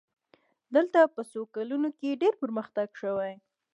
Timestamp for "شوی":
3.01-3.33